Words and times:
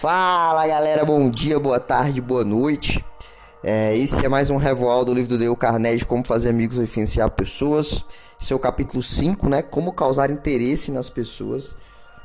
Fala 0.00 0.64
galera, 0.64 1.04
bom 1.04 1.28
dia, 1.28 1.58
boa 1.58 1.80
tarde, 1.80 2.20
boa 2.20 2.44
noite. 2.44 3.04
É, 3.64 3.96
esse 3.96 4.24
é 4.24 4.28
mais 4.28 4.48
um 4.48 4.56
revoal 4.56 5.04
do 5.04 5.12
livro 5.12 5.30
do 5.30 5.38
Dale 5.38 5.56
Carnegie, 5.56 6.04
Como 6.04 6.24
Fazer 6.24 6.50
Amigos 6.50 6.76
e 6.76 6.82
Influenciar 6.82 7.28
Pessoas. 7.30 8.04
Esse 8.40 8.52
é 8.52 8.56
o 8.56 8.60
capítulo 8.60 9.02
5, 9.02 9.48
né? 9.48 9.60
Como 9.60 9.92
causar 9.92 10.30
interesse 10.30 10.92
nas 10.92 11.10
pessoas. 11.10 11.74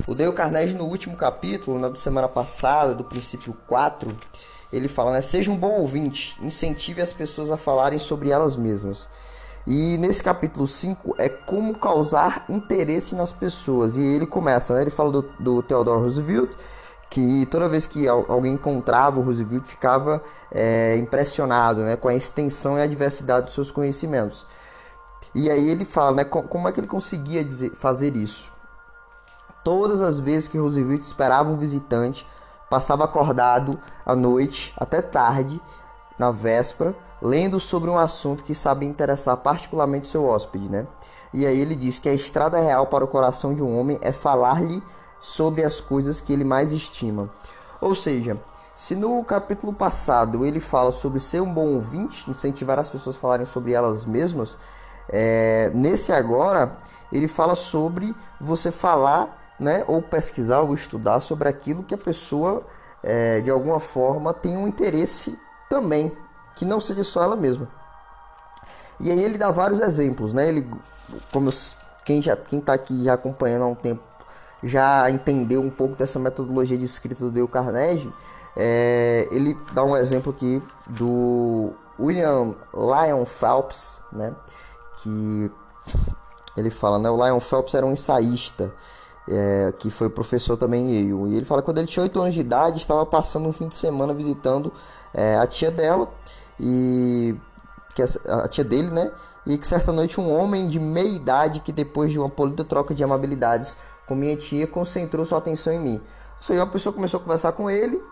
O 0.06 0.14
Dale 0.14 0.32
Carnegie, 0.32 0.74
no 0.74 0.84
último 0.84 1.16
capítulo, 1.16 1.76
na 1.80 1.92
semana 1.96 2.28
passada, 2.28 2.94
do 2.94 3.02
princípio 3.02 3.56
4, 3.66 4.16
ele 4.72 4.86
fala, 4.86 5.10
né? 5.10 5.20
Seja 5.20 5.50
um 5.50 5.56
bom 5.56 5.80
ouvinte, 5.80 6.36
incentive 6.40 7.02
as 7.02 7.12
pessoas 7.12 7.50
a 7.50 7.56
falarem 7.56 7.98
sobre 7.98 8.30
elas 8.30 8.54
mesmas. 8.54 9.08
E 9.66 9.98
nesse 9.98 10.22
capítulo 10.22 10.68
5 10.68 11.16
é 11.18 11.28
como 11.28 11.74
causar 11.74 12.44
interesse 12.48 13.16
nas 13.16 13.32
pessoas. 13.32 13.96
E 13.96 14.00
ele 14.00 14.26
começa, 14.26 14.74
né? 14.74 14.82
Ele 14.82 14.90
fala 14.90 15.10
do, 15.10 15.22
do 15.40 15.60
Theodore 15.60 16.02
Roosevelt 16.02 16.54
que 17.14 17.46
toda 17.46 17.68
vez 17.68 17.86
que 17.86 18.08
alguém 18.08 18.54
encontrava 18.54 19.20
o 19.20 19.22
Roosevelt 19.22 19.64
ficava 19.64 20.20
é, 20.50 20.96
impressionado 20.96 21.82
né, 21.82 21.94
com 21.94 22.08
a 22.08 22.14
extensão 22.14 22.76
e 22.76 22.82
a 22.82 22.86
diversidade 22.88 23.46
dos 23.46 23.54
seus 23.54 23.70
conhecimentos. 23.70 24.44
E 25.32 25.48
aí 25.48 25.70
ele 25.70 25.84
fala, 25.84 26.16
né, 26.16 26.24
como 26.24 26.68
é 26.68 26.72
que 26.72 26.80
ele 26.80 26.88
conseguia 26.88 27.44
dizer, 27.44 27.70
fazer 27.76 28.16
isso? 28.16 28.50
Todas 29.62 30.00
as 30.00 30.18
vezes 30.18 30.48
que 30.48 30.58
Roosevelt 30.58 31.02
esperava 31.02 31.48
um 31.48 31.56
visitante, 31.56 32.26
passava 32.68 33.04
acordado 33.04 33.78
à 34.04 34.16
noite 34.16 34.74
até 34.76 35.00
tarde, 35.00 35.62
na 36.18 36.32
véspera, 36.32 36.96
lendo 37.22 37.60
sobre 37.60 37.88
um 37.88 37.96
assunto 37.96 38.42
que 38.42 38.56
sabia 38.56 38.88
interessar 38.88 39.36
particularmente 39.36 40.08
seu 40.08 40.24
hóspede, 40.24 40.68
né? 40.68 40.84
E 41.32 41.46
aí 41.46 41.60
ele 41.60 41.76
diz 41.76 41.96
que 42.00 42.08
a 42.08 42.12
estrada 42.12 42.58
real 42.58 42.88
para 42.88 43.04
o 43.04 43.08
coração 43.08 43.54
de 43.54 43.62
um 43.62 43.78
homem 43.78 44.00
é 44.02 44.10
falar-lhe 44.10 44.82
sobre 45.24 45.64
as 45.64 45.80
coisas 45.80 46.20
que 46.20 46.34
ele 46.34 46.44
mais 46.44 46.70
estima. 46.70 47.30
Ou 47.80 47.94
seja, 47.94 48.38
se 48.76 48.94
no 48.94 49.24
capítulo 49.24 49.72
passado 49.72 50.44
ele 50.44 50.60
fala 50.60 50.92
sobre 50.92 51.18
ser 51.18 51.40
um 51.40 51.50
bom 51.50 51.68
ouvinte, 51.68 52.28
incentivar 52.30 52.78
as 52.78 52.90
pessoas 52.90 53.16
a 53.16 53.18
falarem 53.18 53.46
sobre 53.46 53.72
elas 53.72 54.04
mesmas, 54.04 54.58
é, 55.08 55.70
nesse 55.72 56.12
agora 56.12 56.76
ele 57.10 57.26
fala 57.26 57.54
sobre 57.54 58.14
você 58.38 58.70
falar, 58.70 59.54
né, 59.58 59.82
ou 59.88 60.02
pesquisar 60.02 60.60
ou 60.60 60.74
estudar 60.74 61.20
sobre 61.20 61.48
aquilo 61.48 61.82
que 61.82 61.94
a 61.94 61.98
pessoa 61.98 62.62
é, 63.02 63.40
de 63.40 63.50
alguma 63.50 63.80
forma 63.80 64.34
tem 64.34 64.58
um 64.58 64.68
interesse 64.68 65.38
também, 65.70 66.14
que 66.54 66.66
não 66.66 66.82
seja 66.82 67.02
só 67.02 67.22
ela 67.22 67.34
mesma. 67.34 67.66
E 69.00 69.10
aí 69.10 69.24
ele 69.24 69.38
dá 69.38 69.50
vários 69.50 69.80
exemplos, 69.80 70.34
né? 70.34 70.48
Ele, 70.48 70.70
como 71.32 71.50
quem 72.04 72.20
já 72.20 72.36
quem 72.36 72.58
está 72.58 72.74
aqui 72.74 73.08
acompanhando 73.08 73.64
há 73.64 73.66
um 73.66 73.74
tempo 73.74 74.13
já 74.64 75.08
entendeu 75.10 75.60
um 75.60 75.70
pouco 75.70 75.94
dessa 75.94 76.18
metodologia 76.18 76.76
de 76.76 76.84
escrita 76.84 77.24
do 77.24 77.30
Dale 77.30 77.46
Carnegie, 77.46 78.12
é, 78.56 79.28
ele 79.30 79.56
dá 79.72 79.84
um 79.84 79.96
exemplo 79.96 80.32
aqui 80.32 80.62
do 80.88 81.72
William 81.98 82.54
Lyon 82.72 83.24
Phelps, 83.24 83.98
né? 84.12 84.34
Que 85.02 85.50
ele 86.56 86.70
fala, 86.70 86.98
né? 86.98 87.10
O 87.10 87.16
Lyon 87.16 87.40
Phelps 87.40 87.74
era 87.74 87.84
um 87.84 87.92
ensaísta, 87.92 88.72
é, 89.28 89.72
que 89.78 89.90
foi 89.90 90.08
professor 90.08 90.56
também 90.56 90.82
em 90.82 91.10
Yale. 91.10 91.32
E 91.32 91.36
ele 91.36 91.44
fala 91.44 91.60
que 91.60 91.66
quando 91.66 91.78
ele 91.78 91.86
tinha 91.86 92.02
8 92.02 92.20
anos 92.20 92.34
de 92.34 92.40
idade, 92.40 92.78
estava 92.78 93.04
passando 93.04 93.48
um 93.48 93.52
fim 93.52 93.68
de 93.68 93.74
semana 93.74 94.14
visitando 94.14 94.72
é, 95.12 95.36
a 95.36 95.46
tia 95.46 95.70
dela, 95.70 96.08
e 96.58 97.36
que 97.94 98.02
é 98.02 98.06
a 98.28 98.48
tia 98.48 98.64
dele, 98.64 98.90
né? 98.90 99.10
E 99.46 99.58
que 99.58 99.66
certa 99.66 99.92
noite 99.92 100.20
um 100.20 100.32
homem 100.34 100.68
de 100.68 100.80
meia 100.80 101.08
idade, 101.08 101.60
que 101.60 101.72
depois 101.72 102.10
de 102.10 102.18
uma 102.18 102.30
polida 102.30 102.64
troca 102.64 102.94
de 102.94 103.04
amabilidades 103.04 103.76
com 104.06 104.14
minha 104.14 104.36
tia 104.36 104.66
concentrou 104.66 105.24
sua 105.24 105.38
atenção 105.38 105.72
em 105.72 105.78
mim. 105.78 106.00
Ou 106.36 106.42
seja, 106.42 106.60
uma 106.60 106.70
pessoa 106.70 106.92
começou 106.92 107.20
a 107.20 107.22
conversar 107.22 107.52
com 107.52 107.70
ele, 107.70 108.02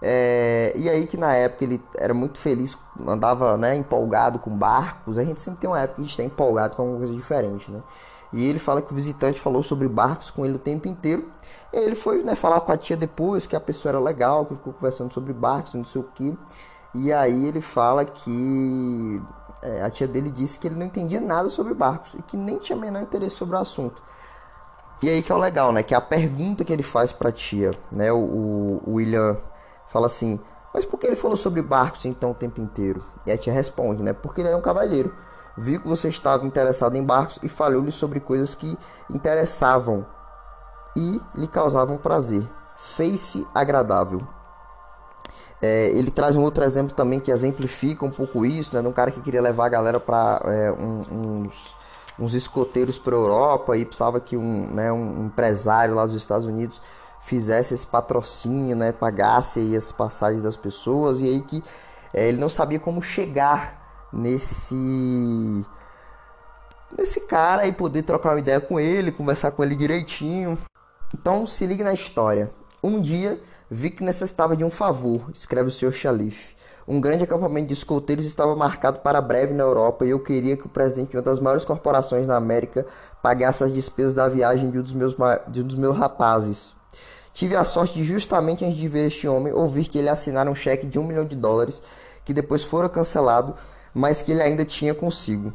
é, 0.00 0.72
e 0.74 0.88
aí 0.88 1.06
que 1.06 1.16
na 1.16 1.34
época 1.34 1.64
ele 1.64 1.80
era 1.96 2.12
muito 2.12 2.38
feliz, 2.38 2.76
andava 3.06 3.56
né, 3.56 3.76
empolgado 3.76 4.38
com 4.38 4.50
barcos. 4.50 5.18
A 5.18 5.24
gente 5.24 5.40
sempre 5.40 5.60
tem 5.60 5.70
uma 5.70 5.78
época 5.78 5.96
que 5.96 6.00
a 6.00 6.04
gente 6.04 6.10
está 6.10 6.24
empolgado 6.24 6.74
com 6.74 6.82
alguma 6.82 6.98
coisa 6.98 7.14
diferente, 7.14 7.70
né? 7.70 7.80
E 8.32 8.44
ele 8.48 8.58
fala 8.58 8.80
que 8.80 8.90
o 8.90 8.96
visitante 8.96 9.38
falou 9.38 9.62
sobre 9.62 9.86
barcos 9.86 10.30
com 10.30 10.44
ele 10.44 10.54
o 10.54 10.58
tempo 10.58 10.88
inteiro. 10.88 11.30
E 11.72 11.76
ele 11.76 11.94
foi 11.94 12.22
né, 12.22 12.34
falar 12.34 12.60
com 12.62 12.72
a 12.72 12.76
tia 12.76 12.96
depois 12.96 13.46
que 13.46 13.54
a 13.54 13.60
pessoa 13.60 13.90
era 13.90 14.00
legal, 14.00 14.46
que 14.46 14.54
ficou 14.54 14.72
conversando 14.72 15.12
sobre 15.12 15.32
barcos, 15.32 15.74
não 15.74 15.84
sei 15.84 16.00
o 16.00 16.04
que. 16.04 16.36
E 16.94 17.12
aí 17.12 17.46
ele 17.46 17.60
fala 17.60 18.04
que 18.04 19.22
é, 19.62 19.82
a 19.82 19.90
tia 19.90 20.08
dele 20.08 20.30
disse 20.30 20.58
que 20.58 20.66
ele 20.66 20.74
não 20.76 20.86
entendia 20.86 21.20
nada 21.20 21.48
sobre 21.48 21.74
barcos 21.74 22.14
e 22.14 22.22
que 22.22 22.36
nem 22.36 22.58
tinha 22.58 22.76
menor 22.76 23.02
interesse 23.02 23.36
sobre 23.36 23.54
o 23.54 23.58
assunto. 23.58 24.02
E 25.02 25.08
aí 25.08 25.20
que 25.20 25.32
é 25.32 25.34
o 25.34 25.38
legal, 25.38 25.72
né? 25.72 25.82
Que 25.82 25.94
é 25.94 25.96
a 25.96 26.00
pergunta 26.00 26.64
que 26.64 26.72
ele 26.72 26.82
faz 26.82 27.12
pra 27.12 27.32
tia, 27.32 27.72
né? 27.90 28.12
O, 28.12 28.80
o 28.86 28.94
William 28.94 29.36
fala 29.88 30.06
assim, 30.06 30.38
mas 30.72 30.84
por 30.84 30.98
que 30.98 31.06
ele 31.06 31.16
falou 31.16 31.36
sobre 31.36 31.60
barcos 31.60 32.04
então 32.04 32.30
o 32.30 32.34
tempo 32.34 32.60
inteiro? 32.60 33.04
E 33.26 33.32
a 33.32 33.36
tia 33.36 33.52
responde, 33.52 34.02
né? 34.02 34.12
Porque 34.12 34.40
ele 34.40 34.48
é 34.48 34.56
um 34.56 34.60
cavalheiro. 34.60 35.12
Viu 35.56 35.80
que 35.80 35.88
você 35.88 36.08
estava 36.08 36.46
interessado 36.46 36.96
em 36.96 37.02
barcos 37.02 37.38
e 37.42 37.48
falou-lhe 37.48 37.90
sobre 37.90 38.20
coisas 38.20 38.54
que 38.54 38.78
interessavam 39.10 40.06
e 40.96 41.20
lhe 41.34 41.48
causavam 41.48 41.98
prazer. 41.98 42.48
Fez-se 42.76 43.46
agradável. 43.54 44.26
É, 45.60 45.88
ele 45.88 46.10
traz 46.10 46.34
um 46.36 46.42
outro 46.42 46.64
exemplo 46.64 46.94
também 46.94 47.20
que 47.20 47.30
exemplifica 47.30 48.04
um 48.04 48.10
pouco 48.10 48.46
isso, 48.46 48.74
né? 48.74 48.80
De 48.80 48.88
um 48.88 48.92
cara 48.92 49.10
que 49.10 49.20
queria 49.20 49.42
levar 49.42 49.66
a 49.66 49.68
galera 49.68 50.00
para 50.00 50.40
é, 50.46 50.72
um, 50.72 51.42
uns 51.42 51.74
uns 52.22 52.34
escoteiros 52.34 52.98
para 52.98 53.16
a 53.16 53.18
Europa 53.18 53.76
e 53.76 53.84
precisava 53.84 54.20
que 54.20 54.36
um, 54.36 54.66
né, 54.72 54.92
um 54.92 55.26
empresário 55.26 55.94
lá 55.94 56.06
dos 56.06 56.14
Estados 56.14 56.46
Unidos 56.46 56.80
fizesse 57.20 57.74
esse 57.74 57.86
patrocínio, 57.86 58.76
né, 58.76 58.92
pagasse 58.92 59.58
aí 59.58 59.76
as 59.76 59.90
passagens 59.90 60.42
das 60.42 60.56
pessoas 60.56 61.20
e 61.20 61.24
aí 61.24 61.40
que 61.40 61.62
é, 62.14 62.28
ele 62.28 62.38
não 62.38 62.48
sabia 62.48 62.78
como 62.78 63.02
chegar 63.02 64.08
nesse 64.12 64.76
nesse 66.96 67.20
cara 67.20 67.66
e 67.66 67.72
poder 67.72 68.02
trocar 68.02 68.30
uma 68.30 68.38
ideia 68.38 68.60
com 68.60 68.78
ele, 68.78 69.10
conversar 69.10 69.50
com 69.52 69.64
ele 69.64 69.74
direitinho. 69.74 70.58
Então 71.14 71.46
se 71.46 71.66
ligue 71.66 71.82
na 71.82 71.92
história. 71.92 72.52
Um 72.82 73.00
dia 73.00 73.40
vi 73.70 73.90
que 73.90 74.04
necessitava 74.04 74.56
de 74.56 74.62
um 74.62 74.70
favor, 74.70 75.30
escreve 75.32 75.68
o 75.68 75.70
Sr. 75.70 75.92
Chalif. 75.92 76.54
Um 76.86 77.00
grande 77.00 77.22
acampamento 77.22 77.68
de 77.68 77.74
escoteiros 77.74 78.24
estava 78.24 78.56
marcado 78.56 79.00
para 79.00 79.20
breve 79.20 79.54
na 79.54 79.62
Europa 79.62 80.04
e 80.04 80.10
eu 80.10 80.18
queria 80.18 80.56
que 80.56 80.66
o 80.66 80.68
presidente 80.68 81.10
de 81.10 81.16
uma 81.16 81.22
das 81.22 81.38
maiores 81.38 81.64
corporações 81.64 82.26
na 82.26 82.36
América 82.36 82.84
pagasse 83.22 83.62
as 83.62 83.72
despesas 83.72 84.14
da 84.14 84.28
viagem 84.28 84.70
de 84.70 84.78
um 84.78 84.82
dos 84.82 84.92
meus, 84.92 85.14
de 85.48 85.62
um 85.62 85.66
dos 85.66 85.76
meus 85.76 85.96
rapazes. 85.96 86.74
Tive 87.32 87.54
a 87.56 87.64
sorte 87.64 87.94
de, 87.94 88.04
justamente 88.04 88.64
antes 88.64 88.76
de 88.76 88.88
ver 88.88 89.06
este 89.06 89.28
homem, 89.28 89.52
ouvir 89.52 89.84
que 89.84 89.98
ele 89.98 90.08
assinara 90.08 90.50
um 90.50 90.54
cheque 90.54 90.86
de 90.86 90.98
um 90.98 91.04
milhão 91.04 91.24
de 91.24 91.36
dólares, 91.36 91.80
que 92.24 92.34
depois 92.34 92.64
fora 92.64 92.88
cancelado, 92.88 93.54
mas 93.94 94.20
que 94.20 94.32
ele 94.32 94.42
ainda 94.42 94.64
tinha 94.64 94.94
consigo. 94.94 95.52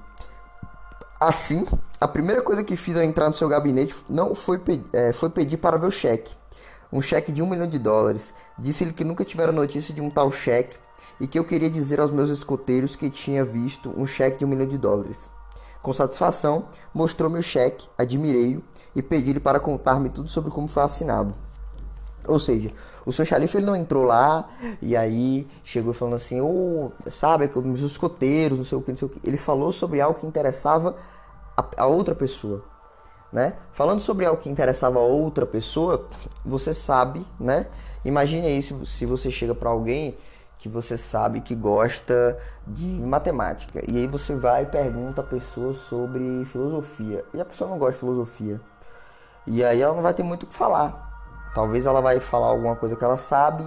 Assim, 1.19 1.65
a 1.99 2.07
primeira 2.07 2.41
coisa 2.41 2.63
que 2.63 2.75
fiz 2.77 2.95
ao 2.95 3.03
entrar 3.03 3.27
no 3.27 3.33
seu 3.33 3.49
gabinete 3.49 3.95
não 4.09 4.33
foi, 4.33 4.61
é, 4.93 5.11
foi 5.11 5.29
pedir 5.29 5.57
para 5.57 5.77
ver 5.77 5.87
o 5.87 5.91
cheque. 5.91 6.33
Um 6.91 7.01
cheque 7.01 7.31
de 7.31 7.41
um 7.41 7.47
milhão 7.47 7.67
de 7.67 7.77
dólares. 7.77 8.33
Disse-lhe 8.57 8.93
que 8.93 9.03
nunca 9.03 9.25
tivera 9.25 9.51
notícia 9.51 9.93
de 9.93 9.99
um 9.99 10.09
tal 10.09 10.31
cheque 10.31 10.77
e 11.19 11.27
que 11.27 11.37
eu 11.37 11.43
queria 11.43 11.69
dizer 11.69 11.99
aos 11.99 12.11
meus 12.11 12.29
escoteiros 12.29 12.95
que 12.95 13.09
tinha 13.09 13.43
visto 13.43 13.89
um 13.97 14.05
cheque 14.05 14.37
de 14.37 14.45
um 14.45 14.47
milhão 14.47 14.67
de 14.67 14.77
dólares. 14.77 15.31
Com 15.81 15.93
satisfação, 15.93 16.65
mostrou-me 16.93 17.39
o 17.39 17.43
cheque, 17.43 17.87
admirei-o 17.97 18.63
e 18.95 19.01
pedi-lhe 19.01 19.39
para 19.39 19.59
contar-me 19.59 20.09
tudo 20.09 20.27
sobre 20.27 20.51
como 20.51 20.67
foi 20.67 20.83
assinado. 20.83 21.33
Ou 22.27 22.39
seja, 22.39 22.71
o 23.05 23.11
seu 23.11 23.23
xalife 23.23 23.57
ele 23.57 23.65
não 23.65 23.75
entrou 23.75 24.03
lá 24.03 24.47
e 24.81 24.97
aí 24.97 25.47
chegou 25.63 25.93
falando 25.93 26.15
assim, 26.15 26.41
oh, 26.41 26.91
sabe, 27.09 27.49
os 27.55 27.81
escoteiros, 27.81 28.57
não 28.57 28.65
sei 28.65 28.77
o 28.77 28.81
que, 28.81 28.91
não 28.91 28.97
sei 28.97 29.07
o 29.07 29.09
que. 29.09 29.27
Ele 29.27 29.37
falou 29.37 29.71
sobre 29.71 30.01
algo 30.01 30.19
que 30.19 30.27
interessava 30.27 30.95
a, 31.55 31.65
a 31.77 31.85
outra 31.85 32.13
pessoa. 32.13 32.63
Né? 33.31 33.53
Falando 33.71 34.01
sobre 34.01 34.25
algo 34.25 34.41
que 34.41 34.49
interessava 34.49 34.99
a 34.99 35.03
outra 35.03 35.45
pessoa, 35.45 36.07
você 36.45 36.73
sabe, 36.73 37.25
né? 37.39 37.67
Imagine 38.05 38.47
aí 38.47 38.61
se, 38.61 38.73
se 38.85 39.05
você 39.05 39.29
chega 39.29 39.53
para 39.53 39.69
alguém 39.69 40.17
que 40.57 40.67
você 40.67 40.97
sabe 40.97 41.41
que 41.41 41.55
gosta 41.55 42.37
de 42.65 42.85
matemática. 42.85 43.81
E 43.87 43.97
aí 43.97 44.07
você 44.07 44.35
vai 44.35 44.63
e 44.63 44.65
pergunta 44.65 45.21
a 45.21 45.23
pessoa 45.23 45.73
sobre 45.73 46.43
filosofia. 46.45 47.23
E 47.33 47.39
a 47.39 47.45
pessoa 47.45 47.69
não 47.69 47.77
gosta 47.77 47.93
de 47.93 47.99
filosofia. 47.99 48.59
E 49.45 49.63
aí 49.63 49.81
ela 49.81 49.93
não 49.93 50.01
vai 50.01 50.13
ter 50.13 50.23
muito 50.23 50.43
o 50.43 50.47
que 50.47 50.55
falar. 50.55 51.51
Talvez 51.53 51.85
ela 51.85 52.01
vai 52.01 52.19
falar 52.19 52.47
alguma 52.47 52.75
coisa 52.75 52.95
que 52.95 53.03
ela 53.03 53.17
sabe, 53.17 53.63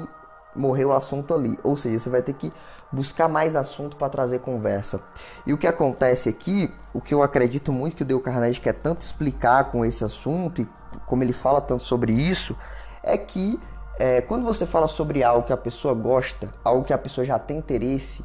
morreu 0.54 0.88
o 0.88 0.92
assunto 0.92 1.32
ali. 1.32 1.56
Ou 1.62 1.76
seja, 1.76 1.98
você 1.98 2.10
vai 2.10 2.22
ter 2.22 2.34
que 2.34 2.52
buscar 2.92 3.28
mais 3.28 3.54
assunto 3.54 3.96
para 3.96 4.08
trazer 4.08 4.40
conversa. 4.40 5.00
E 5.46 5.52
o 5.52 5.58
que 5.58 5.66
acontece 5.66 6.28
aqui, 6.28 6.72
o 6.92 7.00
que 7.00 7.14
eu 7.14 7.22
acredito 7.22 7.72
muito 7.72 7.96
que 7.96 8.02
o 8.02 8.06
Dale 8.06 8.20
Carnegie 8.20 8.60
quer 8.60 8.74
tanto 8.74 9.00
explicar 9.00 9.70
com 9.70 9.84
esse 9.84 10.04
assunto 10.04 10.60
e 10.60 10.68
como 11.06 11.22
ele 11.22 11.32
fala 11.32 11.60
tanto 11.60 11.84
sobre 11.84 12.12
isso, 12.12 12.56
é 13.02 13.16
que 13.16 13.58
é, 14.00 14.22
quando 14.22 14.44
você 14.44 14.64
fala 14.64 14.88
sobre 14.88 15.22
algo 15.22 15.46
que 15.46 15.52
a 15.52 15.56
pessoa 15.58 15.92
gosta, 15.92 16.48
algo 16.64 16.84
que 16.84 16.92
a 16.92 16.96
pessoa 16.96 17.22
já 17.22 17.38
tem 17.38 17.58
interesse, 17.58 18.24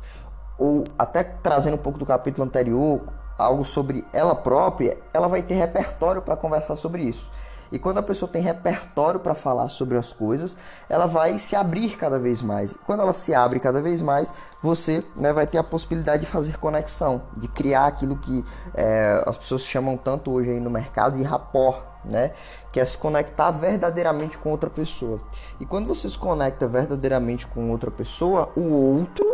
ou 0.57 0.85
até 0.97 1.21
trazendo 1.21 1.73
um 1.73 1.77
pouco 1.77 1.99
do 1.99 2.05
capítulo 2.05 2.47
anterior, 2.47 3.01
algo 3.37 3.65
sobre 3.65 4.05
ela 4.13 4.33
própria, 4.33 4.97
ela 5.13 5.27
vai 5.27 5.41
ter 5.41 5.55
repertório 5.55 6.21
para 6.21 6.37
conversar 6.37 6.77
sobre 6.77 7.03
isso. 7.03 7.29
E 7.71 7.79
quando 7.79 7.97
a 7.97 8.03
pessoa 8.03 8.31
tem 8.31 8.41
repertório 8.41 9.19
para 9.19 9.33
falar 9.35 9.69
sobre 9.69 9.97
as 9.97 10.13
coisas, 10.13 10.57
ela 10.87 11.05
vai 11.05 11.37
se 11.37 11.55
abrir 11.55 11.97
cada 11.97 12.19
vez 12.19 12.41
mais. 12.41 12.75
Quando 12.85 13.01
ela 13.01 13.13
se 13.13 13.33
abre 13.33 13.59
cada 13.59 13.81
vez 13.81 14.01
mais, 14.01 14.33
você 14.61 15.03
né, 15.15 15.33
vai 15.33 15.47
ter 15.47 15.57
a 15.57 15.63
possibilidade 15.63 16.25
de 16.25 16.31
fazer 16.31 16.57
conexão, 16.57 17.23
de 17.35 17.47
criar 17.47 17.87
aquilo 17.87 18.17
que 18.17 18.43
é, 18.73 19.23
as 19.25 19.37
pessoas 19.37 19.63
chamam 19.63 19.97
tanto 19.97 20.31
hoje 20.31 20.51
aí 20.51 20.59
no 20.59 20.69
mercado 20.69 21.17
de 21.17 21.23
rapport, 21.23 21.83
né? 22.03 22.31
Que 22.71 22.79
é 22.79 22.85
se 22.85 22.97
conectar 22.97 23.51
verdadeiramente 23.51 24.37
com 24.37 24.49
outra 24.49 24.69
pessoa. 24.69 25.19
E 25.59 25.65
quando 25.65 25.87
você 25.87 26.09
se 26.09 26.17
conecta 26.17 26.67
verdadeiramente 26.67 27.47
com 27.47 27.71
outra 27.71 27.89
pessoa, 27.89 28.51
o 28.55 28.61
outro, 28.61 29.25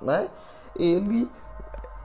né? 0.00 0.28
Ele 0.78 1.30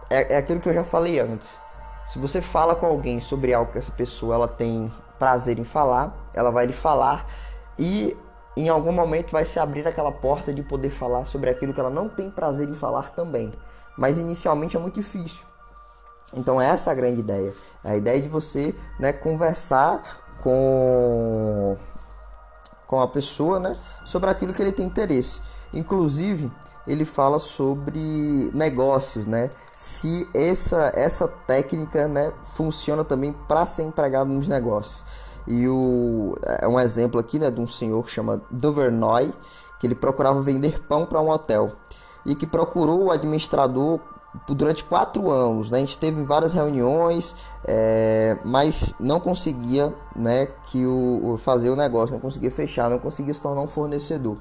é, 0.10 0.36
é 0.36 0.38
aquilo 0.38 0.60
que 0.60 0.70
eu 0.70 0.74
já 0.74 0.84
falei 0.84 1.20
antes. 1.20 1.60
Se 2.06 2.20
você 2.20 2.42
fala 2.42 2.76
com 2.76 2.86
alguém 2.86 3.22
sobre 3.22 3.54
algo 3.54 3.72
que 3.72 3.78
essa 3.78 3.92
pessoa 3.92 4.36
ela 4.36 4.48
tem 4.48 4.92
prazer 5.22 5.60
em 5.60 5.64
falar, 5.64 6.32
ela 6.34 6.50
vai 6.50 6.66
lhe 6.66 6.74
falar 6.74 7.28
e 7.78 8.18
em 8.58 8.70
algum 8.70 8.92
momento 8.92 9.32
vai 9.32 9.46
se 9.46 9.60
abrir 9.60 9.88
aquela 9.88 10.12
porta 10.12 10.52
de 10.52 10.64
poder 10.64 10.90
falar 10.90 11.26
sobre 11.26 11.48
aquilo 11.48 11.76
que 11.76 11.80
ela 11.80 11.92
não 11.92 12.10
tem 12.10 12.32
prazer 12.32 12.68
em 12.68 12.74
falar 12.74 13.12
também. 13.12 13.54
Mas 13.96 14.18
inicialmente 14.18 14.76
é 14.76 14.80
muito 14.80 14.96
difícil. 14.96 15.46
Então 16.34 16.60
essa 16.60 16.90
é 16.90 16.94
a 16.94 16.96
grande 16.96 17.20
ideia. 17.20 17.54
É 17.84 17.92
a 17.92 17.96
ideia 17.96 18.20
de 18.20 18.28
você 18.28 18.74
né, 19.00 19.14
conversar 19.14 20.02
com, 20.42 21.78
com 22.88 23.00
a 23.00 23.08
pessoa 23.08 23.60
né, 23.60 23.78
sobre 24.04 24.28
aquilo 24.28 24.54
que 24.56 24.62
ele 24.64 24.72
tem 24.72 24.88
interesse. 24.88 25.40
Inclusive, 25.72 26.52
ele 26.88 27.06
fala 27.06 27.40
sobre 27.40 28.52
negócios, 28.54 29.28
né? 29.28 29.50
Se 29.76 30.28
essa, 30.34 30.92
essa 30.96 31.28
técnica 31.28 32.08
né, 32.08 32.32
funciona 32.44 33.04
também 33.04 33.34
para 33.48 33.66
ser 33.66 33.84
empregado 33.84 34.30
nos 34.30 34.48
negócios. 34.48 35.06
E 35.48 35.68
o, 35.68 36.36
é 36.60 36.68
um 36.68 36.80
exemplo 36.80 37.20
aqui 37.20 37.40
né, 37.40 37.50
de 37.50 37.60
um 37.60 37.68
senhor 37.68 38.04
que 38.04 38.12
chama 38.12 38.42
Duvernoy, 38.50 39.34
que 39.80 39.88
ele 39.88 39.96
procurava 39.96 40.42
vender 40.42 40.80
pão 40.88 41.06
para 41.06 41.22
um 41.22 41.30
hotel 41.30 41.72
e 42.26 42.36
que 42.36 42.46
procurou 42.46 43.06
o 43.06 43.12
administrador 43.12 44.00
durante 44.48 44.84
quatro 44.84 45.30
anos. 45.30 45.70
Né? 45.72 45.80
A 45.80 45.82
gente 45.82 45.98
teve 45.98 46.24
várias 46.24 46.54
reuniões, 46.54 47.36
é, 47.66 48.38
mas 48.46 48.94
não 49.00 49.20
conseguia 49.20 49.94
né, 50.16 50.48
que 50.68 50.86
o, 50.86 51.38
fazer 51.44 51.70
o 51.70 51.76
negócio, 51.76 52.14
não 52.14 52.22
conseguia 52.22 52.52
fechar, 52.52 52.90
não 52.90 53.00
conseguia 53.00 53.34
se 53.34 53.42
tornar 53.42 53.62
um 53.62 53.68
fornecedor. 53.68 54.38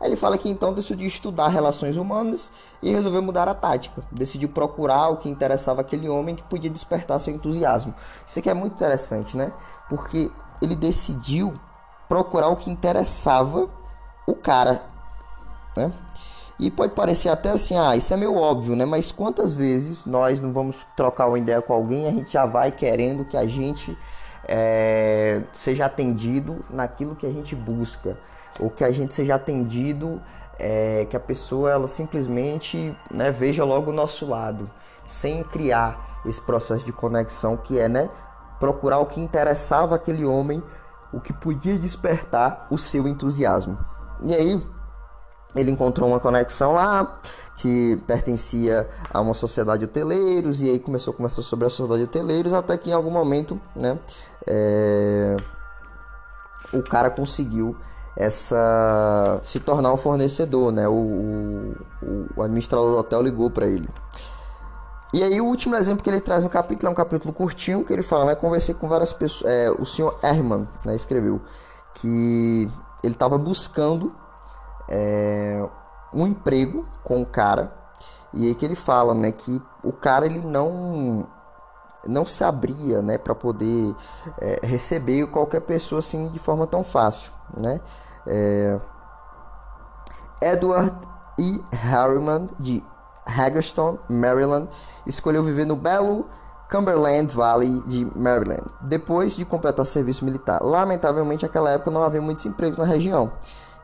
Aí 0.00 0.08
ele 0.08 0.16
fala 0.16 0.38
que 0.38 0.48
então 0.48 0.72
decidiu 0.72 1.06
estudar 1.06 1.48
relações 1.48 1.96
humanas 1.96 2.52
e 2.82 2.90
resolveu 2.90 3.22
mudar 3.22 3.48
a 3.48 3.54
tática. 3.54 4.02
Decidiu 4.12 4.48
procurar 4.48 5.08
o 5.08 5.16
que 5.16 5.28
interessava 5.28 5.80
aquele 5.80 6.08
homem 6.08 6.36
que 6.36 6.42
podia 6.44 6.70
despertar 6.70 7.18
seu 7.18 7.34
entusiasmo. 7.34 7.94
Isso 8.26 8.38
aqui 8.38 8.48
é 8.48 8.54
muito 8.54 8.74
interessante, 8.74 9.36
né? 9.36 9.52
Porque 9.88 10.30
ele 10.62 10.76
decidiu 10.76 11.54
procurar 12.08 12.48
o 12.48 12.56
que 12.56 12.70
interessava 12.70 13.68
o 14.26 14.34
cara, 14.34 14.82
né? 15.76 15.92
E 16.60 16.70
pode 16.70 16.92
parecer 16.92 17.28
até 17.28 17.50
assim, 17.50 17.76
ah, 17.78 17.94
isso 17.94 18.12
é 18.12 18.16
meio 18.16 18.34
óbvio, 18.36 18.74
né? 18.74 18.84
Mas 18.84 19.12
quantas 19.12 19.54
vezes 19.54 20.04
nós 20.04 20.40
não 20.40 20.52
vamos 20.52 20.76
trocar 20.96 21.28
uma 21.28 21.38
ideia 21.38 21.62
com 21.62 21.72
alguém 21.72 22.04
e 22.04 22.08
a 22.08 22.10
gente 22.10 22.32
já 22.32 22.46
vai 22.46 22.72
querendo 22.72 23.24
que 23.24 23.36
a 23.36 23.46
gente 23.46 23.96
é, 24.44 25.42
seja 25.52 25.86
atendido 25.86 26.64
naquilo 26.68 27.14
que 27.14 27.26
a 27.26 27.32
gente 27.32 27.54
busca? 27.54 28.18
Ou 28.58 28.70
que 28.70 28.84
a 28.84 28.90
gente 28.90 29.14
seja 29.14 29.34
atendido, 29.34 30.20
é, 30.58 31.06
que 31.08 31.16
a 31.16 31.20
pessoa 31.20 31.70
ela 31.70 31.86
simplesmente 31.86 32.96
né, 33.10 33.30
veja 33.30 33.64
logo 33.64 33.90
o 33.90 33.94
nosso 33.94 34.26
lado, 34.26 34.70
sem 35.06 35.42
criar 35.44 36.20
esse 36.26 36.40
processo 36.40 36.84
de 36.84 36.92
conexão 36.92 37.56
que 37.56 37.78
é 37.78 37.88
né, 37.88 38.10
procurar 38.58 38.98
o 38.98 39.06
que 39.06 39.20
interessava 39.20 39.94
aquele 39.94 40.24
homem, 40.24 40.62
o 41.12 41.20
que 41.20 41.32
podia 41.32 41.78
despertar 41.78 42.66
o 42.70 42.76
seu 42.76 43.06
entusiasmo. 43.06 43.78
E 44.22 44.34
aí 44.34 44.62
ele 45.54 45.70
encontrou 45.70 46.08
uma 46.08 46.20
conexão 46.20 46.74
lá 46.74 47.18
que 47.56 47.96
pertencia 48.06 48.88
a 49.12 49.20
uma 49.20 49.34
sociedade 49.34 49.80
de 49.80 49.84
hoteleiros 49.86 50.60
e 50.60 50.70
aí 50.70 50.78
começou 50.78 51.12
a 51.12 51.16
conversar 51.16 51.42
sobre 51.42 51.66
a 51.66 51.70
sociedade 51.70 52.02
de 52.02 52.08
hoteleiros 52.08 52.52
até 52.52 52.76
que 52.76 52.90
em 52.90 52.92
algum 52.92 53.10
momento, 53.10 53.60
né, 53.74 53.98
é, 54.46 55.36
o 56.72 56.82
cara 56.82 57.10
conseguiu 57.10 57.76
essa 58.18 59.38
se 59.44 59.60
tornar 59.60 59.92
um 59.92 59.96
fornecedor, 59.96 60.72
né? 60.72 60.88
O, 60.88 60.92
o, 62.02 62.26
o 62.36 62.42
administrador 62.42 62.90
do 62.90 62.98
hotel 62.98 63.22
ligou 63.22 63.48
para 63.48 63.66
ele. 63.66 63.88
E 65.14 65.22
aí 65.22 65.40
o 65.40 65.44
último 65.44 65.76
exemplo 65.76 66.02
que 66.02 66.10
ele 66.10 66.20
traz 66.20 66.42
no 66.42 66.50
capítulo 66.50 66.88
é 66.88 66.90
um 66.90 66.94
capítulo 66.94 67.32
curtinho 67.32 67.84
que 67.84 67.92
ele 67.92 68.02
fala, 68.02 68.24
né? 68.24 68.34
Conversei 68.34 68.74
com 68.74 68.88
várias 68.88 69.12
pessoas, 69.12 69.50
é, 69.50 69.70
o 69.70 69.86
senhor 69.86 70.18
Herman, 70.20 70.68
né? 70.84 70.96
Escreveu 70.96 71.40
que 71.94 72.68
ele 73.04 73.14
estava 73.14 73.38
buscando 73.38 74.12
é, 74.88 75.64
um 76.12 76.26
emprego 76.26 76.88
com 77.04 77.22
o 77.22 77.26
cara 77.26 77.72
e 78.34 78.48
aí 78.48 78.54
que 78.54 78.64
ele 78.64 78.74
fala, 78.74 79.14
né? 79.14 79.30
Que 79.30 79.62
o 79.84 79.92
cara 79.92 80.26
ele 80.26 80.40
não 80.40 81.28
não 82.06 82.24
se 82.24 82.44
abria, 82.44 83.02
né? 83.02 83.18
Para 83.18 83.34
poder 83.34 83.94
é, 84.40 84.60
receber 84.62 85.26
qualquer 85.26 85.60
pessoa 85.60 85.98
assim 85.98 86.28
de 86.28 86.38
forma 86.38 86.66
tão 86.66 86.84
fácil, 86.84 87.32
né? 87.60 87.80
É, 88.26 88.80
Edward 90.40 90.96
E. 91.38 91.62
Harriman, 91.72 92.48
de 92.58 92.84
Hagerstown, 93.26 93.98
Maryland, 94.08 94.68
escolheu 95.06 95.42
viver 95.42 95.66
no 95.66 95.76
belo 95.76 96.26
Cumberland 96.70 97.34
Valley 97.34 97.82
de 97.86 98.06
Maryland, 98.16 98.64
depois 98.82 99.34
de 99.36 99.44
completar 99.44 99.86
serviço 99.86 100.24
militar. 100.24 100.60
Lamentavelmente, 100.62 101.44
naquela 101.44 101.70
época 101.70 101.90
não 101.90 102.02
havia 102.02 102.20
muitos 102.20 102.44
empregos 102.44 102.78
na 102.78 102.84
região. 102.84 103.32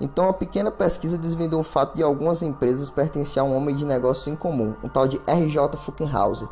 Então, 0.01 0.29
a 0.29 0.33
pequena 0.33 0.71
pesquisa 0.71 1.17
desvendou 1.17 1.61
o 1.61 1.65
fato 1.65 1.95
de 1.95 2.03
algumas 2.03 2.43
empresas 2.43 2.91
pertencer 2.91 3.41
a 3.41 3.45
um 3.45 3.57
homem 3.57 3.75
de 3.75 3.85
negócios 3.85 4.27
em 4.27 4.37
comum, 4.37 4.75
um 4.83 4.89
tal 4.89 5.07
de 5.07 5.21
R.J. 5.27 5.79
Fuckenhauser. 5.79 6.49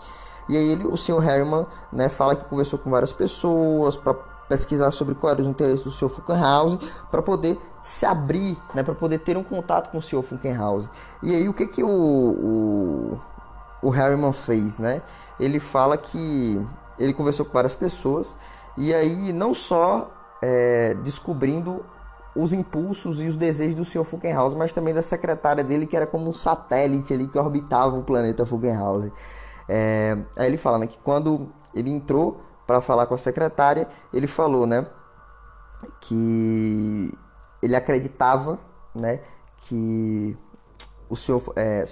E 0.49 0.57
aí 0.57 0.73
ele, 0.73 0.87
o 0.87 0.97
Sr. 0.97 1.19
Harriman 1.19 1.67
né, 1.93 2.09
fala 2.09 2.35
que 2.37 2.45
conversou 2.45 2.79
com 2.79 2.91
várias 2.91 3.13
pessoas 3.13 3.97
para 3.97 4.15
pesquisar 4.49 4.91
sobre 4.91 5.15
quais 5.15 5.35
eram 5.35 5.47
os 5.47 5.51
interesses 5.51 5.83
do 5.83 5.91
Sr. 5.91 6.09
Funkenhausen 6.09 6.79
para 7.11 7.23
poder 7.23 7.59
se 7.83 8.05
abrir, 8.05 8.59
né, 8.75 8.83
para 8.83 8.95
poder 8.95 9.21
ter 9.21 9.37
um 9.37 9.43
contato 9.43 9.91
com 9.91 9.99
o 9.99 10.03
Sr. 10.03 10.23
Funkenhausen. 10.23 10.91
E 11.23 11.35
aí 11.35 11.49
o 11.49 11.55
que 11.55 11.67
que 11.67 11.83
o, 11.83 11.89
o, 11.89 13.21
o 13.83 13.91
Harriman 13.91 14.33
fez, 14.33 14.79
né? 14.79 15.03
Ele 15.41 15.59
fala 15.59 15.97
que 15.97 16.61
ele 16.99 17.15
conversou 17.15 17.47
com 17.47 17.53
várias 17.53 17.75
pessoas 17.75 18.35
e 18.77 18.95
aí 18.95 19.33
não 19.33 19.55
só 19.55 20.11
é, 20.43 20.95
descobrindo 21.03 21.85
os 22.35 22.53
impulsos 22.53 23.21
e 23.21 23.27
os 23.27 23.37
desejos 23.37 23.75
do 23.75 23.85
Sr. 23.85 24.05
Funkenhausen, 24.05 24.59
mas 24.59 24.73
também 24.73 24.95
da 24.95 25.03
secretária 25.03 25.63
dele 25.63 25.87
que 25.87 25.97
era 25.97 26.07
como 26.07 26.29
um 26.29 26.33
satélite 26.33 27.13
ali 27.13 27.27
que 27.27 27.39
orbitava 27.39 27.97
o 27.97 28.03
planeta 28.03 28.47
Funkenhausen. 28.47 29.13
É, 29.75 30.19
aí 30.37 30.49
ele 30.49 30.59
fala 30.59 30.77
né, 30.77 30.87
que 30.87 30.99
quando 30.99 31.51
ele 31.75 31.89
entrou 31.89 32.43
para 32.67 32.83
falar 32.83 33.07
com 33.07 33.15
a 33.15 33.19
secretária, 33.19 33.89
ele 34.13 34.27
falou, 34.27 34.67
né, 34.67 34.87
que 35.99 37.11
ele 37.63 37.75
acreditava, 37.75 38.59
né, 38.95 39.21
que 39.63 40.37
o 41.09 41.17
senhor 41.17 41.43
é, 41.57 41.87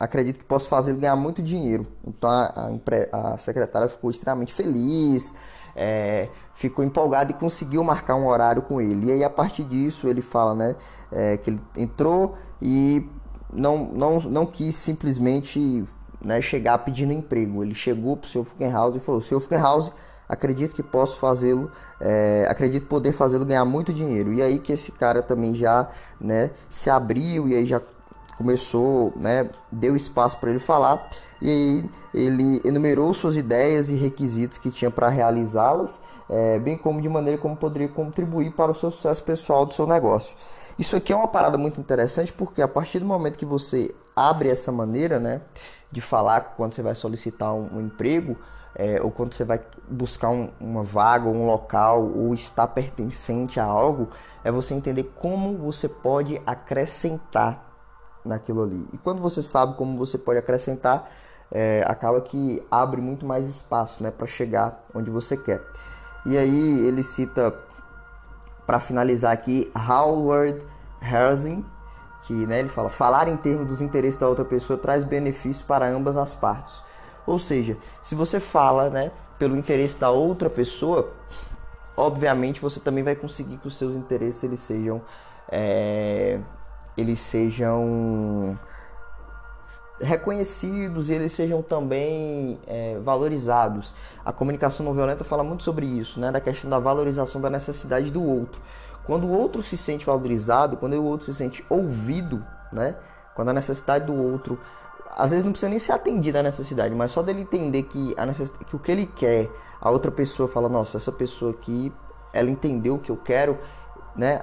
acredito 0.00 0.40
que 0.40 0.44
posso 0.44 0.68
fazer 0.68 0.90
ele 0.90 0.98
ganhar 0.98 1.14
muito 1.14 1.40
dinheiro. 1.40 1.86
Então 2.04 2.28
a, 2.28 2.72
a, 3.12 3.34
a 3.34 3.38
secretária 3.38 3.88
ficou 3.88 4.10
extremamente 4.10 4.52
feliz, 4.52 5.32
é, 5.76 6.28
ficou 6.56 6.84
empolgada 6.84 7.30
e 7.30 7.34
conseguiu 7.34 7.84
marcar 7.84 8.16
um 8.16 8.26
horário 8.26 8.62
com 8.62 8.80
ele. 8.80 9.06
E 9.06 9.12
aí 9.12 9.22
a 9.22 9.30
partir 9.30 9.62
disso 9.62 10.08
ele 10.08 10.20
fala, 10.20 10.52
né, 10.52 10.74
é, 11.12 11.36
que 11.36 11.50
ele 11.50 11.60
entrou 11.76 12.34
e 12.60 13.08
não, 13.52 13.84
não, 13.84 14.20
não 14.20 14.46
quis 14.46 14.74
simplesmente 14.74 15.84
né, 16.22 16.40
chegar 16.40 16.78
pedindo 16.78 17.12
emprego. 17.12 17.62
Ele 17.62 17.74
chegou 17.74 18.16
para 18.16 18.26
o 18.26 18.30
seu 18.30 18.44
Fuckenhaus 18.44 18.94
e 18.96 19.00
falou: 19.00 19.20
Seu 19.20 19.40
Fuckenhaus, 19.40 19.92
acredito 20.28 20.74
que 20.74 20.82
posso 20.82 21.18
fazê-lo, 21.18 21.70
é, 22.00 22.46
acredito 22.48 22.86
poder 22.86 23.12
fazê-lo 23.12 23.44
ganhar 23.44 23.64
muito 23.64 23.92
dinheiro. 23.92 24.32
E 24.32 24.42
aí 24.42 24.58
que 24.58 24.72
esse 24.72 24.92
cara 24.92 25.22
também 25.22 25.54
já 25.54 25.88
né, 26.20 26.50
se 26.68 26.88
abriu 26.90 27.48
e 27.48 27.54
aí 27.54 27.66
já 27.66 27.80
começou, 28.36 29.12
né, 29.16 29.50
deu 29.70 29.94
espaço 29.96 30.38
para 30.38 30.50
ele 30.50 30.60
falar. 30.60 31.08
E 31.42 31.84
ele 32.14 32.60
enumerou 32.64 33.12
suas 33.12 33.36
ideias 33.36 33.90
e 33.90 33.94
requisitos 33.94 34.56
que 34.56 34.70
tinha 34.70 34.90
para 34.90 35.08
realizá-las, 35.08 36.00
é, 36.28 36.58
bem 36.58 36.76
como 36.78 37.02
de 37.02 37.08
maneira 37.08 37.38
como 37.38 37.56
poderia 37.56 37.88
contribuir 37.88 38.52
para 38.52 38.70
o 38.70 38.74
seu 38.74 38.90
sucesso 38.90 39.22
pessoal 39.24 39.66
do 39.66 39.74
seu 39.74 39.86
negócio. 39.86 40.36
Isso 40.78 40.96
aqui 40.96 41.12
é 41.12 41.16
uma 41.16 41.28
parada 41.28 41.58
muito 41.58 41.78
interessante 41.78 42.32
porque 42.32 42.62
a 42.62 42.68
partir 42.68 43.00
do 43.00 43.04
momento 43.04 43.36
que 43.36 43.44
você 43.44 43.94
abre 44.28 44.48
essa 44.48 44.70
maneira, 44.70 45.18
né, 45.18 45.40
de 45.90 46.00
falar 46.00 46.54
quando 46.56 46.72
você 46.72 46.82
vai 46.82 46.94
solicitar 46.94 47.52
um, 47.54 47.78
um 47.78 47.80
emprego 47.80 48.36
é, 48.74 49.00
ou 49.02 49.10
quando 49.10 49.32
você 49.34 49.44
vai 49.44 49.60
buscar 49.88 50.30
um, 50.30 50.50
uma 50.60 50.82
vaga, 50.82 51.28
um 51.28 51.46
local 51.46 52.02
ou 52.02 52.32
está 52.34 52.66
pertencente 52.66 53.58
a 53.58 53.64
algo, 53.64 54.08
é 54.44 54.50
você 54.50 54.74
entender 54.74 55.12
como 55.16 55.56
você 55.56 55.88
pode 55.88 56.40
acrescentar 56.46 57.66
naquilo 58.24 58.62
ali. 58.62 58.86
E 58.92 58.98
quando 58.98 59.20
você 59.20 59.42
sabe 59.42 59.76
como 59.76 59.98
você 59.98 60.16
pode 60.16 60.38
acrescentar, 60.38 61.10
é, 61.50 61.84
acaba 61.86 62.20
que 62.20 62.62
abre 62.70 63.00
muito 63.00 63.26
mais 63.26 63.48
espaço 63.48 64.02
né, 64.02 64.10
para 64.10 64.26
chegar 64.26 64.84
onde 64.94 65.10
você 65.10 65.36
quer. 65.36 65.60
E 66.24 66.38
aí 66.38 66.86
ele 66.86 67.02
cita 67.02 67.52
para 68.66 68.78
finalizar 68.78 69.32
aqui, 69.32 69.70
Howard 69.74 70.64
Herzing, 71.02 71.64
que 72.30 72.46
né, 72.46 72.60
ele 72.60 72.68
fala: 72.68 72.88
falar 72.88 73.26
em 73.26 73.36
termos 73.36 73.66
dos 73.66 73.80
interesses 73.80 74.16
da 74.16 74.28
outra 74.28 74.44
pessoa 74.44 74.78
traz 74.78 75.02
benefício 75.02 75.66
para 75.66 75.88
ambas 75.88 76.16
as 76.16 76.32
partes. 76.32 76.80
Ou 77.26 77.40
seja, 77.40 77.76
se 78.04 78.14
você 78.14 78.38
fala 78.38 78.88
né, 78.88 79.10
pelo 79.36 79.56
interesse 79.56 79.98
da 79.98 80.10
outra 80.10 80.48
pessoa, 80.48 81.12
obviamente 81.96 82.60
você 82.60 82.78
também 82.78 83.02
vai 83.02 83.16
conseguir 83.16 83.56
que 83.56 83.66
os 83.66 83.76
seus 83.76 83.96
interesses 83.96 84.44
eles 84.44 84.60
sejam 84.60 85.02
é, 85.50 86.38
eles 86.96 87.18
sejam 87.18 88.56
reconhecidos 90.00 91.10
e 91.10 91.14
eles 91.14 91.32
sejam 91.32 91.62
também 91.62 92.60
é, 92.64 92.96
valorizados. 93.00 93.92
A 94.24 94.32
comunicação 94.32 94.86
não 94.86 94.94
violenta 94.94 95.24
fala 95.24 95.42
muito 95.42 95.64
sobre 95.64 95.84
isso, 95.84 96.20
né, 96.20 96.30
da 96.30 96.40
questão 96.40 96.70
da 96.70 96.78
valorização 96.78 97.40
da 97.40 97.50
necessidade 97.50 98.08
do 98.10 98.22
outro. 98.22 98.62
Quando 99.04 99.26
o 99.26 99.30
outro 99.30 99.62
se 99.62 99.76
sente 99.76 100.04
valorizado, 100.06 100.76
quando 100.76 100.94
o 100.94 101.04
outro 101.04 101.26
se 101.26 101.34
sente 101.34 101.64
ouvido, 101.68 102.44
né, 102.72 102.96
quando 103.34 103.48
a 103.48 103.52
necessidade 103.52 104.06
do 104.06 104.14
outro, 104.14 104.58
às 105.16 105.30
vezes 105.30 105.44
não 105.44 105.52
precisa 105.52 105.70
nem 105.70 105.78
ser 105.78 105.92
atendida 105.92 106.40
a 106.40 106.42
necessidade, 106.42 106.94
mas 106.94 107.10
só 107.10 107.22
dele 107.22 107.42
entender 107.42 107.84
que, 107.84 108.14
a 108.16 108.26
que 108.64 108.76
o 108.76 108.78
que 108.78 108.92
ele 108.92 109.06
quer, 109.06 109.50
a 109.80 109.90
outra 109.90 110.10
pessoa 110.10 110.48
fala, 110.48 110.68
nossa, 110.68 110.96
essa 110.96 111.10
pessoa 111.10 111.50
aqui, 111.52 111.92
ela 112.32 112.50
entendeu 112.50 112.94
o 112.94 112.98
que 112.98 113.10
eu 113.10 113.16
quero, 113.16 113.58
né, 114.14 114.42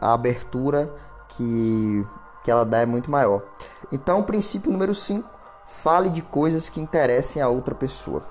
a 0.00 0.12
abertura 0.12 0.92
que 1.28 2.06
que 2.46 2.50
ela 2.52 2.64
dá 2.64 2.78
é 2.78 2.86
muito 2.86 3.10
maior. 3.10 3.42
Então, 3.90 4.22
princípio 4.22 4.70
número 4.70 4.94
5, 4.94 5.28
fale 5.66 6.08
de 6.08 6.22
coisas 6.22 6.68
que 6.68 6.80
interessem 6.80 7.42
a 7.42 7.48
outra 7.48 7.74
pessoa. 7.74 8.22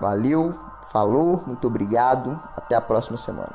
Valeu, 0.00 0.54
falou, 0.92 1.42
muito 1.44 1.66
obrigado, 1.66 2.40
até 2.56 2.76
a 2.76 2.80
próxima 2.80 3.16
semana. 3.16 3.50